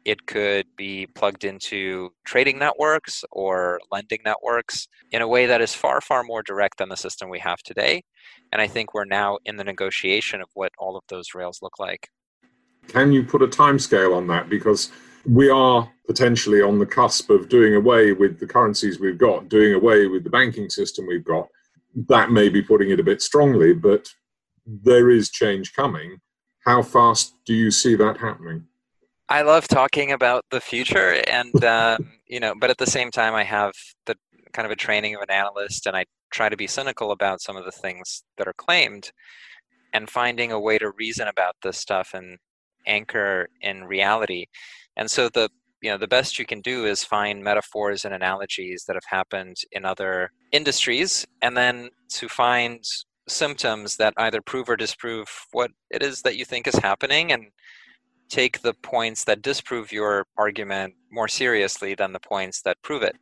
It 0.05 0.25
could 0.25 0.65
be 0.77 1.07
plugged 1.15 1.43
into 1.43 2.11
trading 2.25 2.57
networks 2.57 3.25
or 3.31 3.79
lending 3.91 4.19
networks 4.23 4.87
in 5.11 5.21
a 5.21 5.27
way 5.27 5.45
that 5.47 5.61
is 5.61 5.73
far, 5.73 5.99
far 5.99 6.23
more 6.23 6.41
direct 6.43 6.77
than 6.77 6.89
the 6.89 6.95
system 6.95 7.29
we 7.29 7.39
have 7.39 7.59
today. 7.59 8.03
And 8.53 8.61
I 8.61 8.67
think 8.67 8.93
we're 8.93 9.05
now 9.05 9.37
in 9.45 9.57
the 9.57 9.65
negotiation 9.65 10.41
of 10.41 10.47
what 10.53 10.71
all 10.79 10.95
of 10.95 11.03
those 11.09 11.35
rails 11.35 11.59
look 11.61 11.77
like. 11.77 12.07
Can 12.87 13.11
you 13.11 13.21
put 13.21 13.41
a 13.41 13.47
timescale 13.47 14.15
on 14.15 14.27
that? 14.27 14.47
Because 14.47 14.91
we 15.27 15.50
are 15.50 15.91
potentially 16.07 16.62
on 16.62 16.79
the 16.79 16.86
cusp 16.86 17.29
of 17.29 17.50
doing 17.50 17.75
away 17.75 18.13
with 18.13 18.39
the 18.39 18.48
currencies 18.48 19.00
we've 19.00 19.17
got, 19.17 19.50
doing 19.50 19.74
away 19.74 20.07
with 20.07 20.24
the 20.24 20.29
banking 20.29 20.69
system 20.69 21.05
we've 21.05 21.25
got. 21.25 21.48
That 22.07 22.31
may 22.31 22.48
be 22.48 22.62
putting 22.62 22.91
it 22.91 23.00
a 23.00 23.03
bit 23.03 23.22
strongly, 23.22 23.74
but 23.74 24.07
there 24.65 25.10
is 25.10 25.29
change 25.29 25.74
coming. 25.74 26.22
How 26.65 26.81
fast 26.81 27.34
do 27.46 27.53
you 27.53 27.72
see 27.72 27.96
that 27.96 28.17
happening? 28.17 28.65
I 29.29 29.41
love 29.41 29.67
talking 29.67 30.13
about 30.13 30.46
the 30.50 30.62
future, 30.62 31.22
and 31.27 31.63
um, 31.65 32.12
you 32.27 32.39
know, 32.39 32.53
but 32.57 32.69
at 32.69 32.77
the 32.77 32.88
same 32.88 33.12
time, 33.12 33.36
I 33.36 33.43
have 33.43 33.74
the 34.05 34.15
kind 34.53 34.65
of 34.65 34.72
a 34.72 34.75
training 34.75 35.15
of 35.15 35.22
an 35.22 35.31
analyst, 35.31 35.88
and 35.88 35.98
I 35.98 36.05
try 36.31 36.48
to 36.48 36.57
be 36.57 36.67
cynical 36.67 37.12
about 37.12 37.41
some 37.41 37.57
of 37.57 37.65
the 37.65 37.72
things 37.72 38.24
that 38.38 38.48
are 38.48 38.53
claimed, 38.53 39.12
and 39.93 40.10
finding 40.10 40.53
a 40.53 40.60
way 40.60 40.77
to 40.77 40.91
reason 40.91 41.27
about 41.27 41.55
this 41.63 41.77
stuff 41.77 42.12
and 42.13 42.38
anchor 42.86 43.50
in 43.62 43.84
reality. 43.84 44.46
And 44.97 45.09
so 45.09 45.29
the 45.29 45.49
you 45.81 45.91
know 45.91 45.97
the 45.97 46.07
best 46.07 46.39
you 46.39 46.45
can 46.45 46.61
do 46.61 46.85
is 46.85 47.03
find 47.03 47.43
metaphors 47.43 48.03
and 48.03 48.13
analogies 48.13 48.85
that 48.87 48.95
have 48.95 49.05
happened 49.07 49.57
in 49.71 49.85
other 49.85 50.31
industries, 50.51 51.25
and 51.41 51.55
then 51.55 51.89
to 52.09 52.27
find 52.27 52.83
symptoms 53.29 53.97
that 53.97 54.13
either 54.17 54.41
prove 54.41 54.69
or 54.69 54.75
disprove 54.75 55.27
what 55.51 55.71
it 55.91 56.01
is 56.01 56.21
that 56.21 56.37
you 56.37 56.45
think 56.45 56.67
is 56.67 56.75
happening 56.75 57.31
and 57.31 57.45
take 58.29 58.61
the 58.61 58.73
points 58.73 59.23
that 59.25 59.41
disprove 59.41 59.91
your 59.91 60.25
argument 60.37 60.93
more 61.11 61.27
seriously 61.27 61.95
than 61.95 62.13
the 62.13 62.19
points 62.19 62.61
that 62.61 62.81
prove 62.81 63.03
it. 63.03 63.15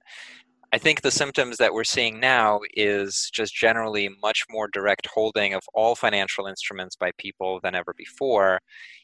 I 0.74 0.77
think 0.77 1.01
the 1.01 1.12
symptoms 1.12 1.58
that 1.58 1.74
we're 1.74 1.84
seeing 1.84 2.20
now 2.20 2.60
is 2.74 3.29
just 3.34 3.53
generally 3.53 4.10
much 4.22 4.44
more 4.50 4.67
direct 4.67 5.08
holding 5.08 5.53
of 5.53 5.61
all 5.74 5.96
financial 5.96 6.48
instruments 6.48 6.96
by 6.96 7.11
people 7.18 7.59
than 7.64 7.75
ever 7.75 7.94
before. 7.98 8.59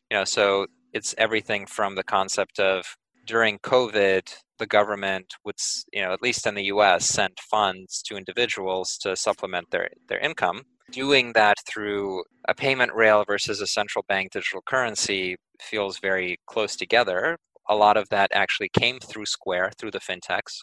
You 0.10 0.18
know, 0.18 0.24
so 0.26 0.66
it's 0.94 1.16
everything 1.18 1.66
from 1.66 1.96
the 1.96 2.04
concept 2.04 2.60
of 2.60 2.96
during 3.26 3.60
COVID, 3.60 4.34
the 4.58 4.68
government 4.68 5.36
would, 5.46 5.56
you 5.94 6.02
know, 6.02 6.12
at 6.12 6.22
least 6.22 6.48
in 6.48 6.56
the 6.56 6.66
U.S., 6.66 7.06
send 7.06 7.38
funds 7.50 8.02
to 8.04 8.18
individuals 8.18 8.98
to 9.00 9.16
supplement 9.16 9.70
their 9.72 9.90
their 10.08 10.20
income 10.20 10.64
doing 10.92 11.34
that 11.34 11.58
through 11.66 12.24
a 12.48 12.54
payment 12.54 12.94
rail 12.94 13.24
versus 13.26 13.62
a 13.62 13.68
central 13.68 14.06
bank 14.08 14.32
digital 14.32 14.62
currency 14.62 15.38
feels 15.62 16.00
very 16.00 16.38
close 16.46 16.76
together. 16.76 17.38
A 17.70 17.76
lot 17.76 17.98
of 17.98 18.10
that 18.10 18.30
actually 18.34 18.70
came 18.78 19.00
through 19.00 19.26
Square, 19.26 19.72
through 19.78 19.92
the 19.92 20.00
fintechs. 20.00 20.60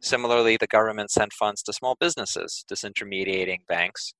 Similarly, 0.00 0.56
the 0.56 0.66
government 0.66 1.10
sent 1.10 1.32
funds 1.32 1.62
to 1.62 1.72
small 1.72 1.96
businesses, 1.98 2.64
disintermediating 2.70 3.66
banks. 3.66 4.12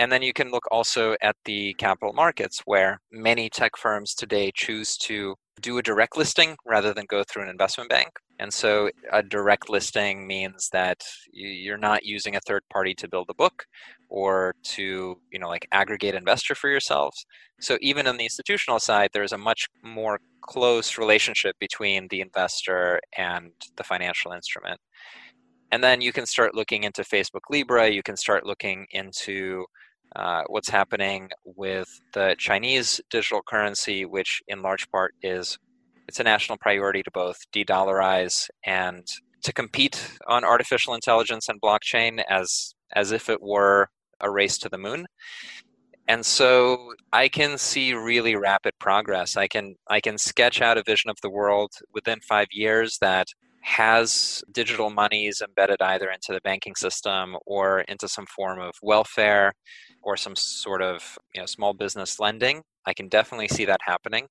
And 0.00 0.10
then 0.10 0.22
you 0.22 0.32
can 0.32 0.50
look 0.50 0.64
also 0.70 1.14
at 1.20 1.36
the 1.44 1.74
capital 1.74 2.14
markets, 2.14 2.62
where 2.64 3.02
many 3.12 3.50
tech 3.50 3.76
firms 3.76 4.14
today 4.14 4.50
choose 4.54 4.96
to 4.96 5.34
do 5.60 5.76
a 5.76 5.82
direct 5.82 6.16
listing 6.16 6.56
rather 6.64 6.94
than 6.94 7.04
go 7.04 7.22
through 7.22 7.42
an 7.42 7.50
investment 7.50 7.90
bank. 7.90 8.08
And 8.38 8.50
so 8.50 8.88
a 9.12 9.22
direct 9.22 9.68
listing 9.68 10.26
means 10.26 10.70
that 10.72 11.02
you're 11.34 11.76
not 11.76 12.02
using 12.02 12.34
a 12.34 12.40
third 12.40 12.62
party 12.72 12.94
to 12.94 13.08
build 13.08 13.26
a 13.28 13.34
book 13.34 13.66
or 14.08 14.54
to, 14.72 15.20
you 15.30 15.38
know, 15.38 15.48
like 15.48 15.68
aggregate 15.70 16.14
investor 16.14 16.54
for 16.54 16.70
yourselves. 16.70 17.26
So 17.60 17.76
even 17.82 18.06
on 18.06 18.16
the 18.16 18.24
institutional 18.24 18.80
side, 18.80 19.10
there's 19.12 19.32
a 19.32 19.38
much 19.38 19.68
more 19.84 20.18
close 20.40 20.96
relationship 20.96 21.56
between 21.60 22.08
the 22.08 22.22
investor 22.22 23.00
and 23.18 23.50
the 23.76 23.84
financial 23.84 24.32
instrument. 24.32 24.80
And 25.72 25.84
then 25.84 26.00
you 26.00 26.14
can 26.14 26.24
start 26.24 26.54
looking 26.54 26.84
into 26.84 27.02
Facebook 27.02 27.50
Libra, 27.50 27.90
you 27.90 28.02
can 28.02 28.16
start 28.16 28.46
looking 28.46 28.86
into 28.92 29.66
uh, 30.16 30.42
what's 30.48 30.68
happening 30.68 31.30
with 31.44 31.88
the 32.12 32.34
Chinese 32.38 33.00
digital 33.10 33.42
currency, 33.46 34.04
which 34.04 34.42
in 34.48 34.62
large 34.62 34.90
part 34.90 35.14
is 35.22 35.58
it's 36.08 36.18
a 36.18 36.24
national 36.24 36.58
priority 36.58 37.02
to 37.02 37.10
both 37.12 37.38
de-dollarize 37.52 38.48
and 38.64 39.06
to 39.44 39.52
compete 39.52 40.10
on 40.26 40.44
artificial 40.44 40.94
intelligence 40.94 41.48
and 41.48 41.60
blockchain 41.60 42.22
as 42.28 42.74
as 42.92 43.12
if 43.12 43.28
it 43.28 43.40
were 43.40 43.88
a 44.20 44.30
race 44.30 44.58
to 44.58 44.68
the 44.68 44.76
moon. 44.76 45.06
And 46.08 46.26
so 46.26 46.94
I 47.12 47.28
can 47.28 47.56
see 47.56 47.94
really 47.94 48.34
rapid 48.34 48.72
progress. 48.80 49.36
I 49.36 49.46
can 49.46 49.76
I 49.88 50.00
can 50.00 50.18
sketch 50.18 50.60
out 50.60 50.76
a 50.76 50.82
vision 50.82 51.10
of 51.10 51.16
the 51.22 51.30
world 51.30 51.70
within 51.94 52.18
5 52.20 52.48
years 52.50 52.98
that 53.00 53.28
has 53.62 54.42
digital 54.52 54.90
monies 54.90 55.42
embedded 55.46 55.80
either 55.82 56.10
into 56.10 56.32
the 56.32 56.40
banking 56.42 56.74
system 56.74 57.36
or 57.46 57.80
into 57.82 58.08
some 58.08 58.26
form 58.26 58.60
of 58.60 58.72
welfare 58.82 59.52
or 60.02 60.16
some 60.16 60.34
sort 60.36 60.82
of 60.82 61.18
you 61.34 61.40
know 61.40 61.46
small 61.46 61.74
business 61.74 62.18
lending. 62.18 62.62
I 62.86 62.94
can 62.94 63.08
definitely 63.08 63.48
see 63.48 63.64
that 63.66 63.80
happening. 63.82 64.26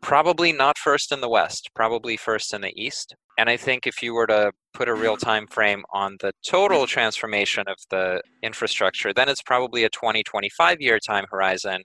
Probably 0.00 0.52
not 0.52 0.78
first 0.78 1.12
in 1.12 1.20
the 1.20 1.28
West, 1.28 1.70
probably 1.74 2.16
first 2.16 2.54
in 2.54 2.60
the 2.60 2.72
East. 2.74 3.14
And 3.38 3.48
I 3.48 3.56
think 3.56 3.86
if 3.86 4.02
you 4.02 4.14
were 4.14 4.26
to 4.26 4.52
put 4.74 4.88
a 4.88 4.94
real 4.94 5.16
time 5.16 5.46
frame 5.46 5.84
on 5.92 6.16
the 6.20 6.32
total 6.46 6.86
transformation 6.86 7.64
of 7.68 7.76
the 7.90 8.20
infrastructure, 8.42 9.12
then 9.12 9.28
it's 9.28 9.42
probably 9.42 9.84
a 9.84 9.90
20, 9.90 10.22
25 10.22 10.80
year 10.80 10.98
time 10.98 11.24
horizon. 11.30 11.82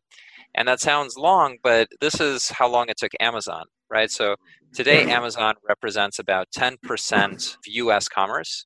And 0.56 0.68
that 0.68 0.80
sounds 0.80 1.16
long, 1.18 1.58
but 1.62 1.88
this 2.02 2.20
is 2.20 2.50
how 2.50 2.68
long 2.68 2.90
it 2.90 2.98
took 2.98 3.12
Amazon, 3.20 3.66
right? 3.90 4.12
So 4.12 4.36
today, 4.74 5.10
Amazon 5.12 5.56
represents 5.68 6.20
about 6.20 6.48
10% 6.56 7.56
of 7.56 7.60
US 7.66 8.08
commerce. 8.08 8.66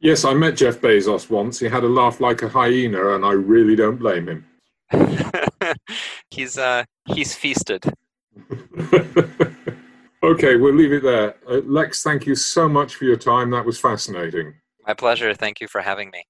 Yes, 0.00 0.24
I 0.24 0.34
met 0.34 0.56
Jeff 0.56 0.80
Bezos 0.80 1.30
once. 1.30 1.58
He 1.58 1.68
had 1.68 1.82
a 1.82 1.88
laugh 1.88 2.20
like 2.20 2.42
a 2.42 2.48
hyena, 2.48 3.14
and 3.14 3.24
I 3.24 3.32
really 3.32 3.74
don't 3.74 3.96
blame 3.96 4.28
him. 4.28 4.46
he's 6.30 6.58
uh, 6.58 6.84
he's 7.06 7.34
feasted. 7.34 7.84
okay, 10.22 10.56
we'll 10.56 10.74
leave 10.74 10.92
it 10.92 11.02
there. 11.02 11.34
Uh, 11.48 11.60
Lex, 11.64 12.02
thank 12.02 12.26
you 12.26 12.34
so 12.34 12.68
much 12.68 12.94
for 12.94 13.04
your 13.04 13.16
time. 13.16 13.50
That 13.50 13.64
was 13.64 13.80
fascinating. 13.80 14.54
My 14.86 14.94
pleasure. 14.94 15.34
Thank 15.34 15.60
you 15.60 15.66
for 15.66 15.80
having 15.80 16.10
me. 16.10 16.24